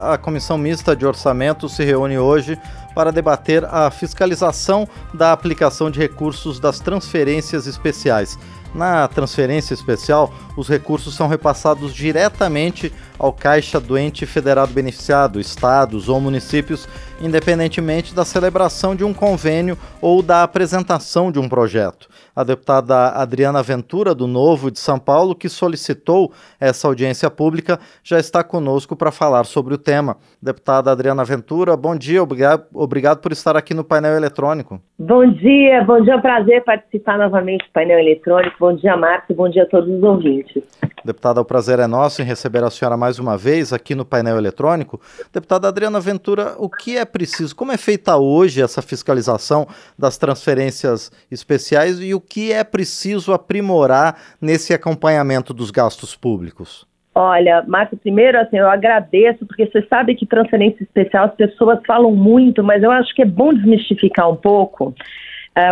[0.00, 2.56] A Comissão Mista de Orçamento se reúne hoje
[2.94, 8.38] para debater a fiscalização da aplicação de recursos das transferências especiais.
[8.72, 16.08] Na transferência especial, os recursos são repassados diretamente ao caixa do ente federado beneficiado, estados
[16.08, 16.88] ou municípios,
[17.20, 22.08] independentemente da celebração de um convênio ou da apresentação de um projeto.
[22.38, 26.30] A deputada Adriana Ventura, do Novo de São Paulo, que solicitou
[26.60, 30.16] essa audiência pública, já está conosco para falar sobre o tema.
[30.40, 34.80] Deputada Adriana Ventura, bom dia, obrigado, por estar aqui no painel eletrônico.
[34.96, 38.56] Bom dia, bom dia, é um prazer participar novamente do painel eletrônico.
[38.60, 40.62] Bom dia, Marcos, bom dia a todos os ouvintes.
[41.08, 44.36] Deputada, o prazer é nosso em receber a senhora mais uma vez aqui no painel
[44.36, 45.00] eletrônico.
[45.32, 47.56] Deputada Adriana Ventura, o que é preciso?
[47.56, 49.66] Como é feita hoje essa fiscalização
[49.98, 56.86] das transferências especiais e o que é preciso aprimorar nesse acompanhamento dos gastos públicos?
[57.14, 62.14] Olha, Márcio, primeiro, assim, eu agradeço, porque você sabe que transferência especial as pessoas falam
[62.14, 64.94] muito, mas eu acho que é bom desmistificar um pouco,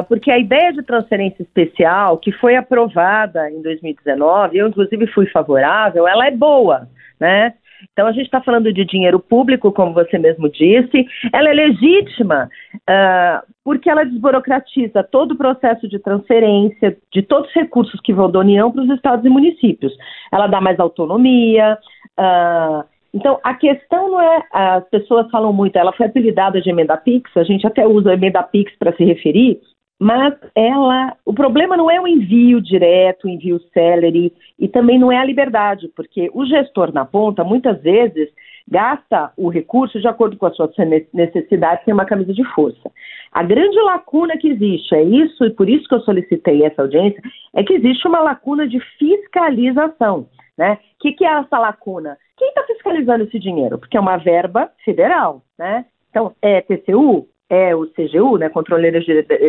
[0.03, 6.09] porque a ideia de transferência especial, que foi aprovada em 2019, eu inclusive fui favorável,
[6.09, 6.89] ela é boa,
[7.21, 7.55] né?
[7.93, 12.49] Então, a gente está falando de dinheiro público, como você mesmo disse, ela é legítima
[12.75, 18.31] uh, porque ela desburocratiza todo o processo de transferência de todos os recursos que vão
[18.31, 19.93] da União para os estados e municípios.
[20.33, 21.79] Ela dá mais autonomia.
[22.19, 26.99] Uh, então, a questão não é, as pessoas falam muito, ela foi apelidada de emenda
[26.99, 29.59] PIX, a gente até usa emenda PIX para se referir,
[29.99, 35.11] mas ela, o problema não é o envio direto, o envio celery, e também não
[35.11, 38.29] é a liberdade, porque o gestor na ponta, muitas vezes,
[38.69, 40.71] gasta o recurso de acordo com as suas
[41.15, 42.91] necessidades, tem uma camisa de força.
[43.33, 47.23] A grande lacuna que existe, é isso, e por isso que eu solicitei essa audiência,
[47.55, 50.29] é que existe uma lacuna de fiscalização.
[50.59, 50.75] Né?
[50.75, 52.19] O que, que é essa lacuna?
[52.37, 53.79] Quem está fiscalizando esse dinheiro?
[53.79, 55.85] Porque é uma verba federal, né?
[56.11, 59.01] Então, é TCU, é o CGU, né, Controleiro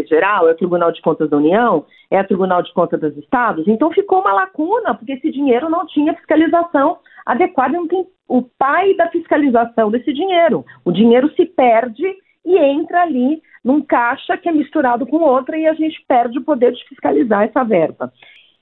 [0.08, 3.67] Geral, é o Tribunal de Contas da União, é o Tribunal de Contas dos Estados.
[3.67, 8.94] Então ficou uma lacuna, porque esse dinheiro não tinha fiscalização adequada, não tem o pai
[8.95, 10.64] da fiscalização desse dinheiro.
[10.86, 12.05] O dinheiro se perde
[12.45, 16.44] e entra ali num caixa que é misturado com outra e a gente perde o
[16.44, 18.14] poder de fiscalizar essa verba.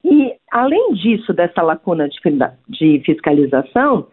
[0.04, 4.08] E, além disso, dessa lacuna de fiscalização,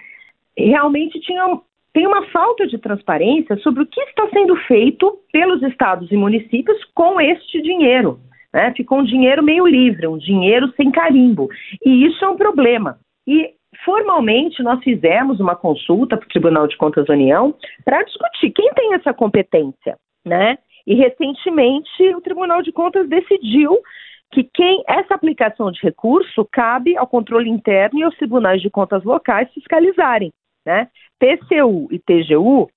[0.56, 1.60] realmente tinha
[1.92, 6.82] tem uma falta de transparência sobre o que está sendo feito pelos estados e municípios
[6.94, 8.18] com este dinheiro.
[8.52, 8.72] Né?
[8.76, 11.48] Ficou um dinheiro meio livre, um dinheiro sem carimbo.
[11.84, 12.98] E isso é um problema.
[13.26, 13.50] E
[13.84, 17.54] formalmente nós fizemos uma consulta para o Tribunal de Contas da União
[17.84, 20.58] para discutir quem tem essa competência, né?
[20.86, 23.78] E recentemente o Tribunal de Contas decidiu
[24.32, 29.04] que quem essa aplicação de recurso cabe ao controle interno e aos tribunais de contas
[29.04, 30.32] locais fiscalizarem.
[30.64, 30.88] Né?
[31.22, 32.68] TCU e TGU uh,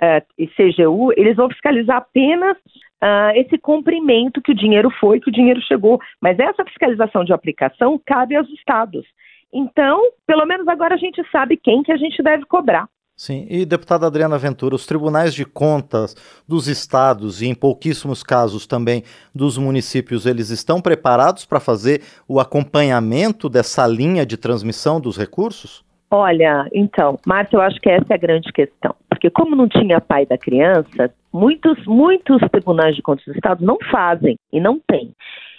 [0.00, 2.56] eh, e CGU, eles vão fiscalizar apenas
[3.02, 6.00] uh, esse cumprimento que o dinheiro foi, que o dinheiro chegou.
[6.20, 9.04] Mas essa fiscalização de aplicação cabe aos estados.
[9.52, 12.88] Então, pelo menos agora a gente sabe quem que a gente deve cobrar.
[13.16, 16.14] Sim, e deputada Adriana Ventura, os tribunais de contas
[16.46, 19.02] dos estados e em pouquíssimos casos também
[19.34, 25.87] dos municípios, eles estão preparados para fazer o acompanhamento dessa linha de transmissão dos recursos?
[26.10, 28.94] Olha, então, Márcia, eu acho que essa é a grande questão.
[29.08, 33.76] Porque como não tinha pai da criança, muitos, muitos tribunais de contas do Estado não
[33.90, 35.12] fazem e não tem.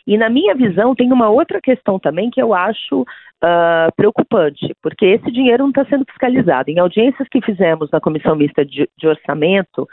[0.08, 5.06] E na minha visão, tem uma outra questão também que eu acho uh, preocupante, porque
[5.06, 6.72] esse dinheiro não está sendo fiscalizado.
[6.72, 9.88] Em audiências que fizemos na Comissão Mista de, de Orçamento,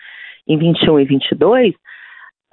[0.49, 1.75] em 21 e 22,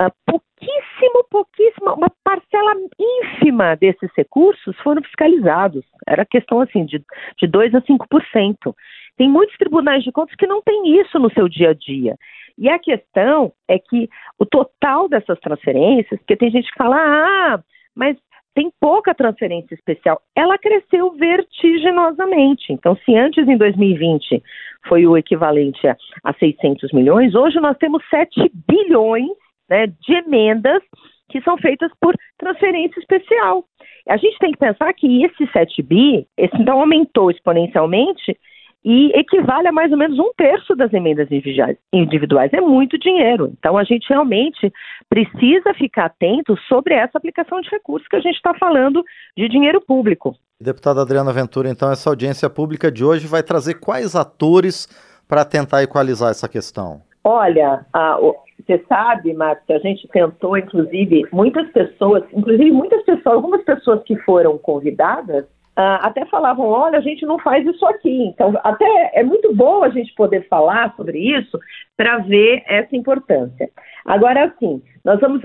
[0.01, 5.83] uh, pouquíssimo, pouquíssimo, uma parcela ínfima desses recursos foram fiscalizados.
[6.07, 7.03] Era questão assim de,
[7.39, 8.75] de 2 a 5%.
[9.17, 12.17] Tem muitos tribunais de contas que não têm isso no seu dia a dia.
[12.57, 14.09] E a questão é que
[14.39, 17.63] o total dessas transferências, porque tem gente que fala, ah,
[17.95, 18.17] mas
[18.55, 22.71] tem pouca transferência especial, ela cresceu vertiginosamente.
[22.71, 24.43] Então, se antes, em 2020,
[24.87, 30.81] foi o equivalente a, a 600 milhões, hoje nós temos 7 bilhões né, de emendas
[31.29, 33.65] que são feitas por transferência especial.
[34.07, 38.37] A gente tem que pensar que esse 7 bi, esse então aumentou exponencialmente
[38.85, 42.51] e equivale a mais ou menos um terço das emendas individuais.
[42.53, 43.53] É muito dinheiro.
[43.57, 44.71] Então a gente realmente
[45.09, 49.03] precisa ficar atento sobre essa aplicação de recursos que a gente está falando
[49.37, 50.35] de dinheiro público.
[50.59, 54.87] Deputada Adriana Ventura, então essa audiência pública de hoje vai trazer quais atores
[55.27, 57.01] para tentar equalizar essa questão?
[57.23, 58.17] Olha, a,
[58.59, 64.15] você sabe, Marcos, a gente tentou, inclusive, muitas pessoas, inclusive muitas pessoas, algumas pessoas que
[64.19, 65.45] foram convidadas,
[65.77, 68.27] uh, até falavam: olha, a gente não faz isso aqui.
[68.27, 71.59] Então, até é muito bom a gente poder falar sobre isso
[71.97, 73.69] para ver essa importância.
[74.05, 75.41] Agora, assim, nós vamos.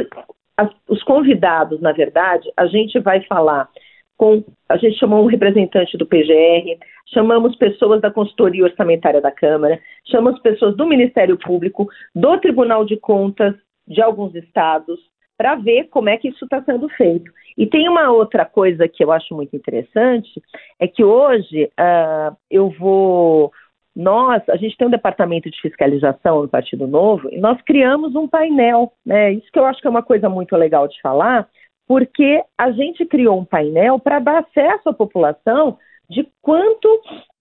[0.56, 3.69] As, os convidados, na verdade, a gente vai falar
[4.16, 4.44] com.
[4.69, 6.78] A gente chamou um representante do PGR,
[7.12, 12.96] chamamos pessoas da consultoria orçamentária da Câmara, chamamos pessoas do Ministério Público, do Tribunal de
[12.96, 13.55] Contas
[13.87, 14.99] de alguns estados,
[15.37, 17.31] para ver como é que isso está sendo feito.
[17.56, 20.43] E tem uma outra coisa que eu acho muito interessante,
[20.81, 23.52] é que hoje uh, eu vou.
[23.94, 28.28] Nós, a gente tem um departamento de fiscalização no Partido Novo e nós criamos um
[28.28, 29.32] painel, né?
[29.32, 31.49] Isso que eu acho que é uma coisa muito legal de falar,
[31.87, 35.78] porque a gente criou um painel para dar acesso à população
[36.08, 36.88] de quanto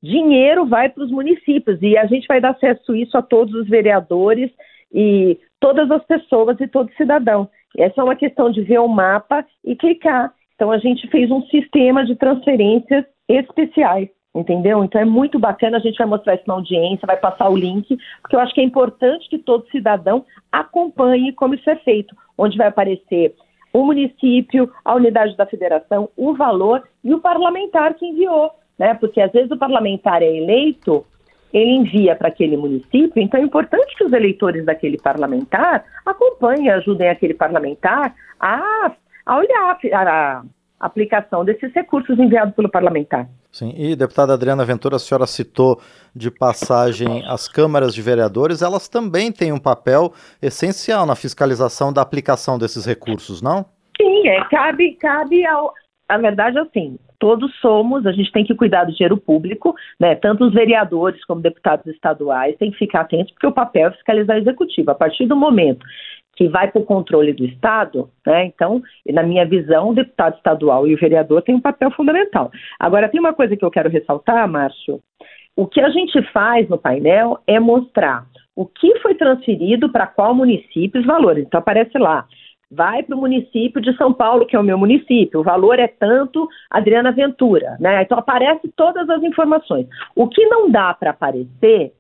[0.02, 3.54] dinheiro vai para os municípios e a gente vai dar acesso a isso a todos
[3.54, 4.52] os vereadores
[4.94, 7.50] e todas as pessoas e todo cidadão.
[7.78, 10.34] Essa é uma questão de ver o mapa e clicar.
[10.56, 14.84] Então a gente fez um sistema de transferências especiais, entendeu?
[14.84, 17.98] Então é muito bacana, a gente vai mostrar isso na audiência, vai passar o link,
[18.22, 22.58] porque eu acho que é importante que todo cidadão acompanhe como isso é feito, onde
[22.58, 23.36] vai aparecer
[23.78, 28.96] o município, a unidade da federação, o valor e o parlamentar que enviou, né?
[28.96, 31.06] Porque às vezes o parlamentar é eleito
[31.54, 37.08] ele envia para aquele município, então é importante que os eleitores daquele parlamentar acompanhem, ajudem
[37.08, 38.92] aquele parlamentar a,
[39.26, 40.44] a olhar a, a
[40.80, 43.30] aplicação desses recursos enviados pelo parlamentar.
[43.58, 45.82] Sim, e deputada Adriana Ventura, a senhora citou
[46.16, 52.04] de passagem as câmaras de vereadores, elas também têm um papel essencial na fiscalização da
[52.04, 53.66] aplicação desses recursos, não?
[54.00, 55.74] Sim, é, cabe, cabe ao.
[56.08, 60.16] A verdade, assim, todos somos, a gente tem que cuidar do dinheiro público, né?
[60.16, 64.36] Tanto os vereadores como deputados estaduais têm que ficar atentos, porque o papel é fiscalizar
[64.36, 64.92] o executivo.
[64.92, 65.86] A partir do momento
[66.36, 68.46] que vai para o controle do Estado, né?
[68.46, 68.82] Então,
[69.12, 72.52] na minha visão, o deputado estadual e o vereador têm um papel fundamental.
[72.80, 75.02] Agora, tem uma coisa que eu quero ressaltar, Márcio.
[75.56, 80.36] O que a gente faz no painel é mostrar o que foi transferido para qual
[80.36, 81.46] município os valores.
[81.46, 82.26] Então, aparece lá
[82.70, 85.88] vai para o município de São Paulo, que é o meu município, o valor é
[85.88, 88.02] tanto Adriana Ventura, né?
[88.02, 89.88] Então aparece todas as informações.
[90.16, 91.94] O que não dá para aparecer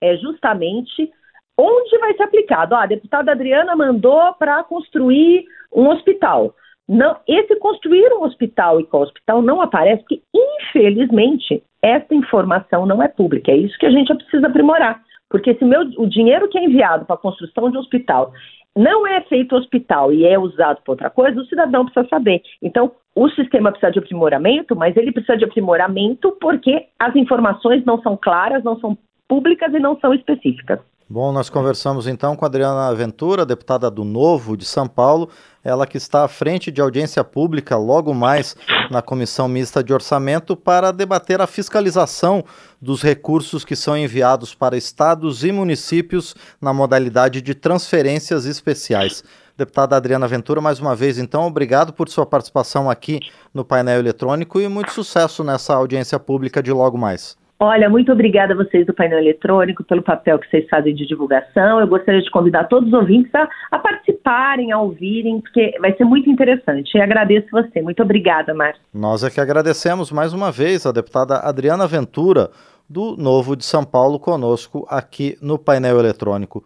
[0.00, 1.10] é justamente
[1.58, 2.74] onde vai ser aplicado.
[2.74, 6.54] Ah, a deputada Adriana mandou para construir um hospital.
[6.88, 13.02] Não, esse construir um hospital e qual hospital não aparece, porque infelizmente essa informação não
[13.02, 13.50] é pública.
[13.50, 15.02] É isso que a gente precisa aprimorar.
[15.28, 18.32] Porque se meu, o dinheiro que é enviado para a construção de um hospital
[18.76, 22.42] não é feito hospital e é usado para outra coisa, o cidadão precisa saber.
[22.62, 28.00] Então, o sistema precisa de aprimoramento, mas ele precisa de aprimoramento porque as informações não
[28.02, 30.78] são claras, não são públicas e não são específicas.
[31.08, 35.30] Bom, nós conversamos então com a Adriana Ventura, deputada do Novo de São Paulo,
[35.62, 38.56] ela que está à frente de audiência pública logo mais
[38.90, 42.44] na Comissão Mista de Orçamento para debater a fiscalização
[42.82, 49.22] dos recursos que são enviados para estados e municípios na modalidade de transferências especiais.
[49.56, 53.20] Deputada Adriana Ventura, mais uma vez, então, obrigado por sua participação aqui
[53.54, 57.36] no painel eletrônico e muito sucesso nessa audiência pública de logo mais.
[57.58, 61.80] Olha, muito obrigada a vocês do painel eletrônico pelo papel que vocês fazem de divulgação.
[61.80, 66.04] Eu gostaria de convidar todos os ouvintes a, a participarem, a ouvirem, porque vai ser
[66.04, 66.94] muito interessante.
[66.94, 67.80] E agradeço você.
[67.80, 68.82] Muito obrigada, Márcio.
[68.92, 72.50] Nós é que agradecemos mais uma vez a deputada Adriana Ventura,
[72.88, 76.62] do Novo de São Paulo, conosco aqui no painel eletrônico.